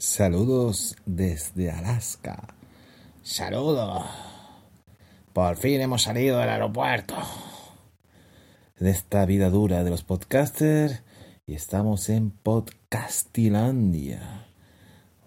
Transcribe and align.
Saludos 0.00 0.96
desde 1.04 1.70
Alaska. 1.70 2.54
Saludos. 3.20 4.02
Por 5.34 5.58
fin 5.58 5.82
hemos 5.82 6.04
salido 6.04 6.38
del 6.38 6.48
aeropuerto. 6.48 7.16
De 8.78 8.88
esta 8.88 9.26
vida 9.26 9.50
dura 9.50 9.84
de 9.84 9.90
los 9.90 10.02
podcasters 10.02 11.02
y 11.46 11.52
estamos 11.52 12.08
en 12.08 12.30
Podcastilandia, 12.30 14.46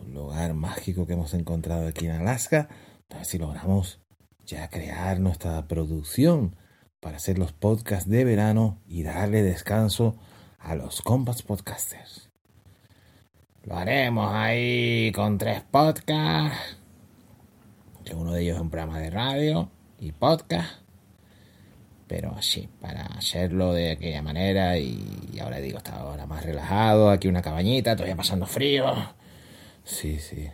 un 0.00 0.14
lugar 0.14 0.54
mágico 0.54 1.04
que 1.04 1.14
hemos 1.14 1.34
encontrado 1.34 1.88
aquí 1.88 2.06
en 2.06 2.12
Alaska, 2.12 2.68
a 3.10 3.16
ver 3.16 3.24
si 3.24 3.38
logramos 3.38 3.98
ya 4.46 4.70
crear 4.70 5.18
nuestra 5.18 5.66
producción 5.66 6.54
para 7.00 7.16
hacer 7.16 7.40
los 7.40 7.52
podcasts 7.52 8.08
de 8.08 8.24
verano 8.24 8.78
y 8.86 9.02
darle 9.02 9.42
descanso 9.42 10.14
a 10.60 10.76
los 10.76 11.02
compas 11.02 11.42
podcasters. 11.42 12.29
Lo 13.64 13.76
haremos 13.76 14.32
ahí 14.32 15.12
con 15.12 15.36
tres 15.36 15.62
podcasts. 15.70 16.78
Uno 18.14 18.32
de 18.32 18.42
ellos 18.42 18.56
es 18.56 18.62
un 18.62 18.70
programa 18.70 18.98
de 18.98 19.10
radio 19.10 19.70
y 19.98 20.12
podcast. 20.12 20.80
Pero 22.06 22.34
así, 22.34 22.68
para 22.80 23.04
hacerlo 23.04 23.72
de 23.74 23.92
aquella 23.92 24.22
manera. 24.22 24.78
Y, 24.78 25.38
ahora 25.40 25.58
digo, 25.58 25.78
está 25.78 25.96
ahora 25.96 26.26
más 26.26 26.44
relajado. 26.44 27.10
Aquí 27.10 27.28
una 27.28 27.42
cabañita, 27.42 27.94
todavía 27.94 28.16
pasando 28.16 28.46
frío. 28.46 28.94
Sí, 29.84 30.18
sí. 30.18 30.48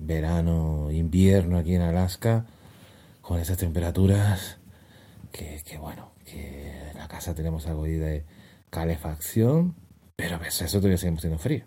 verano, 0.00 0.90
invierno 0.90 1.58
aquí 1.58 1.74
en 1.74 1.82
Alaska. 1.82 2.46
Con 3.20 3.38
esas 3.38 3.58
temperaturas. 3.58 4.58
Que, 5.30 5.62
que 5.64 5.76
bueno, 5.76 6.10
que 6.24 6.90
en 6.90 6.96
la 6.96 7.06
casa 7.06 7.34
tenemos 7.34 7.66
algo 7.66 7.84
de 7.84 8.24
calefacción. 8.70 9.76
Pero 10.16 10.36
a 10.36 10.38
veces 10.38 10.62
eso 10.62 10.78
todavía 10.78 10.96
seguimos 10.96 11.20
teniendo 11.20 11.42
frío. 11.42 11.64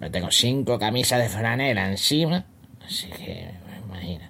Me 0.00 0.10
tengo 0.10 0.30
cinco 0.30 0.78
camisas 0.78 1.20
de 1.20 1.28
franela 1.28 1.90
encima, 1.90 2.46
así 2.84 3.08
que 3.08 3.50
me 3.66 3.78
imagino. 3.78 4.24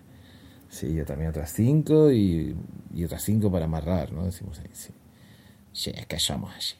Sí, 0.68 0.94
yo 0.94 1.04
también 1.04 1.30
otras 1.30 1.52
cinco 1.52 2.10
y, 2.10 2.56
otras 3.04 3.22
cinco 3.22 3.50
para 3.50 3.64
amarrar, 3.64 4.12
¿no? 4.12 4.24
Decimos 4.24 4.58
ahí, 4.58 4.70
sí. 4.72 4.92
Sí, 5.72 5.92
es 5.94 6.06
que 6.06 6.18
somos 6.18 6.54
así. 6.54 6.74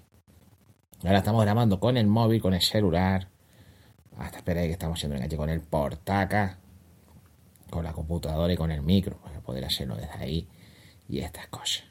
Ahora 1.03 1.19
estamos 1.19 1.43
grabando 1.43 1.81
con 1.81 1.97
el 1.97 2.07
móvil, 2.07 2.41
con 2.41 2.55
el 2.55 2.63
celular. 2.63 3.29
Hasta 4.19 4.39
esperé 4.39 4.67
que 4.67 4.73
estamos 4.73 4.99
haciendo 4.99 5.17
enganche 5.17 5.37
con 5.37 5.51
el 5.51 5.61
portaca, 5.61 6.59
con 7.71 7.85
la 7.85 7.93
computadora 7.93 8.53
y 8.53 8.57
con 8.57 8.71
el 8.71 8.83
micro, 8.83 9.17
para 9.19 9.41
poder 9.41 9.65
hacerlo 9.65 9.97
desde 9.97 10.19
ahí 10.19 10.49
y 11.09 11.19
estas 11.19 11.49
cosas. 11.49 11.85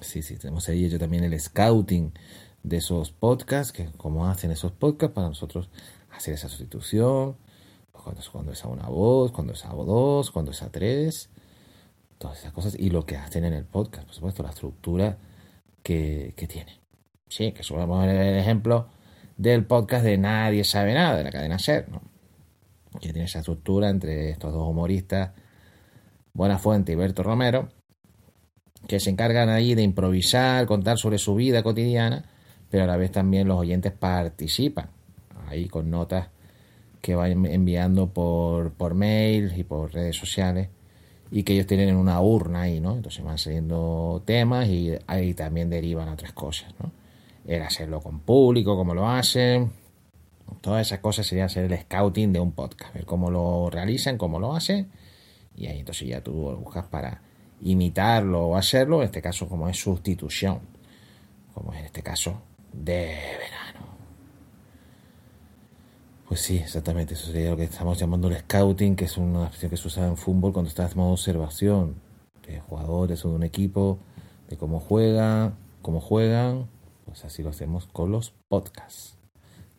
Sí, 0.00 0.22
sí, 0.22 0.36
tenemos 0.36 0.68
ahí 0.68 0.88
yo 0.88 0.98
también 0.98 1.24
el 1.24 1.38
scouting 1.38 2.12
de 2.64 2.78
esos 2.78 3.12
podcasts, 3.12 3.72
que 3.72 3.86
como 3.96 4.26
hacen 4.26 4.50
esos 4.50 4.72
podcasts 4.72 5.14
para 5.14 5.28
nosotros 5.28 5.68
hacer 6.10 6.34
esa 6.34 6.48
sustitución, 6.48 7.36
cuando, 7.92 8.20
cuando 8.32 8.52
es 8.52 8.64
a 8.64 8.68
una 8.68 8.88
voz, 8.88 9.30
cuando 9.30 9.52
es 9.52 9.64
a 9.64 9.68
dos, 9.68 10.30
cuando 10.32 10.50
es 10.50 10.62
a 10.62 10.72
tres, 10.72 11.30
todas 12.18 12.38
esas 12.38 12.52
cosas, 12.52 12.74
y 12.78 12.90
lo 12.90 13.06
que 13.06 13.16
hacen 13.16 13.44
en 13.44 13.52
el 13.52 13.64
podcast, 13.64 14.06
por 14.06 14.14
supuesto, 14.14 14.42
la 14.42 14.50
estructura 14.50 15.18
que, 15.82 16.32
que 16.36 16.48
tiene. 16.48 16.80
Sí, 17.28 17.52
que 17.52 17.62
ver 17.74 18.08
el 18.08 18.38
ejemplo 18.38 18.88
del 19.36 19.66
podcast 19.66 20.04
de 20.04 20.18
Nadie 20.18 20.64
sabe 20.64 20.94
nada, 20.94 21.16
de 21.16 21.24
la 21.24 21.30
cadena 21.30 21.58
SER, 21.58 21.88
¿no? 21.90 22.02
que 23.00 23.12
tiene 23.12 23.24
esa 23.24 23.40
estructura 23.40 23.90
entre 23.90 24.30
estos 24.30 24.52
dos 24.52 24.68
humoristas, 24.68 25.32
Buena 26.32 26.58
Fuente 26.58 26.92
y 26.92 26.94
Berto 26.94 27.22
Romero, 27.22 27.68
que 28.88 29.00
se 29.00 29.10
encargan 29.10 29.48
ahí 29.48 29.74
de 29.74 29.82
improvisar, 29.82 30.66
contar 30.66 30.98
sobre 30.98 31.18
su 31.18 31.34
vida 31.34 31.62
cotidiana, 31.62 32.30
pero 32.74 32.82
a 32.82 32.86
la 32.88 32.96
vez 32.96 33.12
también 33.12 33.46
los 33.46 33.60
oyentes 33.60 33.92
participan 33.92 34.88
ahí 35.46 35.68
con 35.68 35.90
notas 35.90 36.30
que 37.00 37.14
van 37.14 37.46
enviando 37.46 38.08
por, 38.08 38.72
por 38.72 38.94
mail 38.94 39.52
y 39.56 39.62
por 39.62 39.94
redes 39.94 40.16
sociales 40.16 40.70
y 41.30 41.44
que 41.44 41.52
ellos 41.52 41.68
tienen 41.68 41.90
en 41.90 41.94
una 41.94 42.20
urna 42.20 42.62
ahí, 42.62 42.80
¿no? 42.80 42.96
Entonces 42.96 43.24
van 43.24 43.38
saliendo 43.38 44.24
temas 44.24 44.66
y 44.66 44.90
ahí 45.06 45.34
también 45.34 45.70
derivan 45.70 46.08
otras 46.08 46.32
cosas, 46.32 46.74
¿no? 46.80 46.90
El 47.46 47.62
hacerlo 47.62 48.00
con 48.00 48.18
público, 48.18 48.74
cómo 48.74 48.92
lo 48.92 49.08
hacen, 49.08 49.70
todas 50.60 50.84
esas 50.88 50.98
cosas 50.98 51.28
sería 51.28 51.44
hacer 51.44 51.70
el 51.72 51.78
scouting 51.78 52.32
de 52.32 52.40
un 52.40 52.50
podcast, 52.50 52.92
ver 52.92 53.04
cómo 53.04 53.30
lo 53.30 53.70
realizan, 53.70 54.18
cómo 54.18 54.40
lo 54.40 54.52
hacen 54.52 54.88
y 55.56 55.68
ahí 55.68 55.78
entonces 55.78 56.08
ya 56.08 56.20
tú 56.20 56.32
buscas 56.56 56.86
para 56.86 57.22
imitarlo 57.62 58.48
o 58.48 58.56
hacerlo, 58.56 58.96
en 58.96 59.04
este 59.04 59.22
caso 59.22 59.48
como 59.48 59.68
es 59.68 59.78
sustitución, 59.78 60.58
como 61.54 61.72
en 61.72 61.84
este 61.84 62.02
caso 62.02 62.42
de 62.82 63.06
verano. 63.38 63.86
Pues 66.28 66.40
sí, 66.40 66.58
exactamente, 66.58 67.14
eso 67.14 67.26
sería 67.26 67.50
lo 67.50 67.56
que 67.56 67.64
estamos 67.64 67.98
llamando 67.98 68.28
el 68.28 68.38
scouting, 68.38 68.96
que 68.96 69.04
es 69.04 69.16
una 69.16 69.44
expresión 69.44 69.70
que 69.70 69.76
se 69.76 69.88
usa 69.88 70.06
en 70.06 70.16
fútbol 70.16 70.52
cuando 70.52 70.68
estás 70.68 70.86
haciendo 70.86 71.10
observación 71.10 71.96
de 72.46 72.60
jugadores 72.60 73.24
o 73.24 73.30
de 73.30 73.34
un 73.36 73.42
equipo, 73.42 73.98
de 74.48 74.56
cómo 74.56 74.80
juegan, 74.80 75.54
cómo 75.82 76.00
juegan, 76.00 76.68
pues 77.04 77.24
así 77.24 77.42
lo 77.42 77.50
hacemos 77.50 77.86
con 77.86 78.10
los 78.10 78.32
podcasts. 78.48 79.18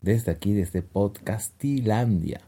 Desde 0.01 0.31
aquí, 0.31 0.53
desde 0.53 0.81
Podcastilandia. 0.81 2.41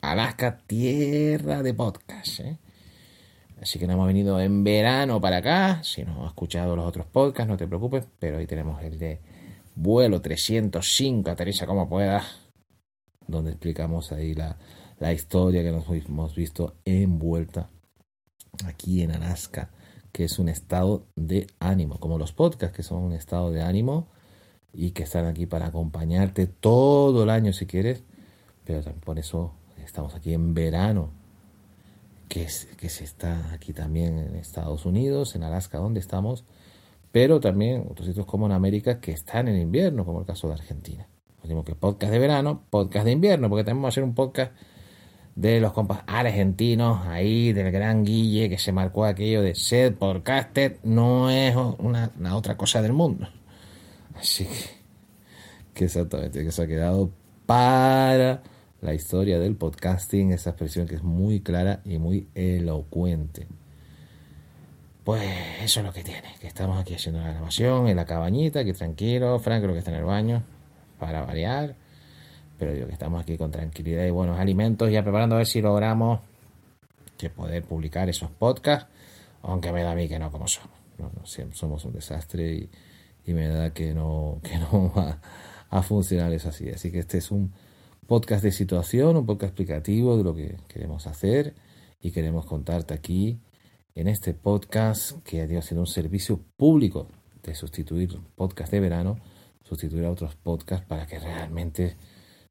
Alaska, 0.00 0.58
tierra 0.66 1.62
de 1.62 1.74
podcast. 1.74 2.40
¿eh? 2.40 2.58
Así 3.62 3.78
que 3.78 3.86
no 3.86 3.92
hemos 3.92 4.08
venido 4.08 4.40
en 4.40 4.64
verano 4.64 5.20
para 5.20 5.36
acá. 5.36 5.84
Si 5.84 6.02
no 6.02 6.24
has 6.24 6.30
escuchado 6.30 6.74
los 6.74 6.84
otros 6.84 7.06
podcasts, 7.06 7.48
no 7.48 7.56
te 7.56 7.68
preocupes. 7.68 8.08
Pero 8.18 8.38
hoy 8.38 8.46
tenemos 8.48 8.82
el 8.82 8.98
de 8.98 9.20
vuelo 9.76 10.20
305, 10.20 11.30
aterriza 11.30 11.64
como 11.64 11.88
puedas. 11.88 12.24
Donde 13.28 13.52
explicamos 13.52 14.10
ahí 14.10 14.34
la, 14.34 14.56
historia 15.12 15.62
que 15.62 15.70
nos 15.70 15.88
hemos 15.88 16.34
visto 16.34 16.74
envuelta 16.84 17.70
aquí 18.66 19.02
en 19.02 19.12
Alaska. 19.12 19.70
Que 20.10 20.24
es 20.24 20.40
un 20.40 20.48
estado 20.48 21.06
de 21.14 21.46
ánimo. 21.60 22.00
Como 22.00 22.18
los 22.18 22.32
podcasts 22.32 22.76
que 22.76 22.82
son 22.82 23.04
un 23.04 23.12
estado 23.12 23.52
de 23.52 23.62
ánimo. 23.62 24.08
Y 24.72 24.90
que 24.90 25.04
están 25.04 25.26
aquí 25.26 25.46
para 25.46 25.66
acompañarte 25.66 26.48
todo 26.48 27.22
el 27.22 27.30
año 27.30 27.52
si 27.52 27.66
quieres. 27.66 28.02
Pero 28.64 28.82
por 29.04 29.20
eso 29.20 29.54
estamos 29.84 30.16
aquí 30.16 30.34
en 30.34 30.52
verano 30.52 31.21
que, 32.32 32.48
se 32.88 33.04
está 33.04 33.52
aquí 33.52 33.74
también 33.74 34.18
en 34.18 34.36
Estados 34.36 34.86
Unidos, 34.86 35.36
en 35.36 35.42
Alaska, 35.42 35.76
donde 35.76 36.00
estamos, 36.00 36.46
pero 37.10 37.40
también 37.40 37.86
otros 37.90 38.06
sitios 38.06 38.24
como 38.24 38.46
en 38.46 38.52
América 38.52 39.00
que 39.00 39.12
están 39.12 39.48
en 39.48 39.60
invierno, 39.60 40.06
como 40.06 40.20
el 40.20 40.26
caso 40.26 40.48
de 40.48 40.54
Argentina. 40.54 41.06
Decimos 41.42 41.66
que 41.66 41.74
podcast 41.74 42.10
de 42.10 42.18
verano, 42.18 42.64
podcast 42.70 43.04
de 43.04 43.12
invierno, 43.12 43.50
porque 43.50 43.64
tenemos 43.64 43.84
que 43.84 43.88
hacer 43.88 44.04
un 44.04 44.14
podcast 44.14 44.52
de 45.34 45.60
los 45.60 45.74
compas 45.74 46.04
argentinos, 46.06 47.06
ahí 47.06 47.52
del 47.52 47.70
gran 47.70 48.02
Guille 48.02 48.48
que 48.48 48.56
se 48.56 48.72
marcó 48.72 49.04
aquello 49.04 49.42
de 49.42 49.54
ser 49.54 49.94
podcaster, 49.96 50.78
no 50.84 51.28
es 51.28 51.54
una, 51.54 52.12
una 52.18 52.34
otra 52.34 52.56
cosa 52.56 52.80
del 52.80 52.94
mundo. 52.94 53.28
Así 54.14 54.46
que, 54.46 54.54
que 55.74 55.84
exactamente, 55.84 56.42
que 56.42 56.50
se 56.50 56.62
ha 56.62 56.66
quedado 56.66 57.10
para 57.44 58.42
la 58.82 58.92
historia 58.92 59.38
del 59.38 59.54
podcasting, 59.54 60.32
esa 60.32 60.50
expresión 60.50 60.86
que 60.86 60.96
es 60.96 61.04
muy 61.04 61.40
clara 61.40 61.80
y 61.84 61.98
muy 61.98 62.26
elocuente. 62.34 63.46
Pues 65.04 65.22
eso 65.62 65.80
es 65.80 65.86
lo 65.86 65.92
que 65.92 66.02
tiene, 66.02 66.34
que 66.40 66.48
estamos 66.48 66.78
aquí 66.78 66.94
haciendo 66.94 67.20
la 67.20 67.30
grabación 67.30 67.88
en 67.88 67.96
la 67.96 68.04
cabañita, 68.04 68.64
que 68.64 68.72
tranquilo, 68.72 69.38
Frank 69.38 69.62
creo 69.62 69.72
que 69.72 69.78
está 69.78 69.92
en 69.92 69.98
el 69.98 70.04
baño, 70.04 70.42
para 70.98 71.22
variar, 71.22 71.76
pero 72.58 72.72
digo 72.72 72.86
que 72.88 72.92
estamos 72.92 73.22
aquí 73.22 73.36
con 73.36 73.52
tranquilidad 73.52 74.04
y 74.04 74.10
buenos 74.10 74.38
alimentos, 74.38 74.90
ya 74.90 75.02
preparando 75.02 75.36
a 75.36 75.38
ver 75.38 75.46
si 75.46 75.62
logramos 75.62 76.20
que 77.16 77.30
poder 77.30 77.62
publicar 77.64 78.08
esos 78.08 78.30
podcasts, 78.30 78.88
aunque 79.42 79.72
me 79.72 79.82
da 79.82 79.92
a 79.92 79.94
mí 79.94 80.08
que 80.08 80.18
no 80.18 80.30
como 80.32 80.48
somos, 80.48 80.76
no, 80.98 81.10
somos 81.52 81.84
un 81.84 81.92
desastre 81.92 82.52
y, 82.52 82.70
y, 83.26 83.32
me 83.32 83.46
da 83.46 83.70
que 83.70 83.94
no, 83.94 84.40
que 84.42 84.58
no 84.58 84.92
va 84.96 85.18
a 85.70 85.82
funcionar 85.82 86.32
eso 86.32 86.48
así, 86.48 86.68
así 86.68 86.90
que 86.90 86.98
este 87.00 87.18
es 87.18 87.30
un 87.30 87.52
podcast 88.06 88.42
de 88.42 88.52
situación, 88.52 89.16
un 89.16 89.26
podcast 89.26 89.50
explicativo 89.50 90.16
de 90.16 90.24
lo 90.24 90.34
que 90.34 90.56
queremos 90.68 91.06
hacer 91.06 91.54
y 92.00 92.10
queremos 92.10 92.46
contarte 92.46 92.94
aquí 92.94 93.40
en 93.94 94.08
este 94.08 94.34
podcast 94.34 95.22
que 95.22 95.42
ha 95.42 95.62
sido 95.62 95.80
un 95.80 95.86
servicio 95.86 96.40
público 96.56 97.08
de 97.42 97.54
sustituir 97.54 98.18
podcast 98.34 98.72
de 98.72 98.80
verano, 98.80 99.18
sustituir 99.62 100.04
a 100.04 100.10
otros 100.10 100.34
podcasts 100.34 100.86
para 100.86 101.06
que 101.06 101.18
realmente 101.18 101.96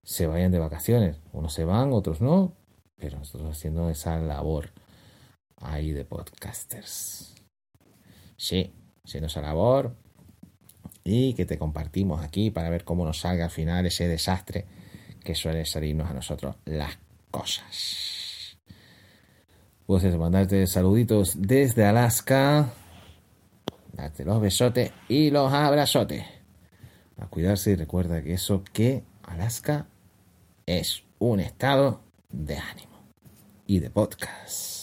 se 0.03 0.27
vayan 0.27 0.51
de 0.51 0.59
vacaciones. 0.59 1.17
Unos 1.33 1.53
se 1.53 1.65
van, 1.65 1.91
otros 1.93 2.21
no, 2.21 2.55
pero 2.97 3.19
nosotros 3.19 3.51
haciendo 3.51 3.89
esa 3.89 4.19
labor 4.19 4.69
ahí 5.57 5.91
de 5.91 6.05
podcasters. 6.05 7.35
Sí, 8.37 8.73
haciendo 9.03 9.27
esa 9.27 9.41
labor 9.41 9.95
y 11.03 11.33
que 11.33 11.45
te 11.45 11.57
compartimos 11.57 12.23
aquí 12.23 12.51
para 12.51 12.69
ver 12.69 12.83
cómo 12.83 13.05
nos 13.05 13.19
salga 13.19 13.45
al 13.45 13.51
final 13.51 13.85
ese 13.85 14.07
desastre 14.07 14.65
que 15.23 15.35
suele 15.35 15.65
salirnos 15.65 16.09
a 16.09 16.13
nosotros 16.13 16.55
las 16.65 16.97
cosas. 17.29 18.57
Eso, 19.87 20.17
mandarte 20.17 20.67
saluditos 20.67 21.35
desde 21.37 21.85
Alaska, 21.85 22.69
darte 23.91 24.23
los 24.23 24.39
besotes 24.39 24.91
y 25.09 25.31
los 25.31 25.51
abrazotes. 25.51 26.23
A 27.17 27.27
cuidarse 27.27 27.71
y 27.71 27.75
recuerda 27.75 28.23
que 28.23 28.33
eso 28.33 28.63
que 28.71 29.03
Alaska 29.23 29.87
es 30.65 31.03
un 31.19 31.41
estado 31.41 32.01
de 32.29 32.57
ánimo 32.57 33.03
y 33.67 33.79
de 33.79 33.89
podcast. 33.89 34.80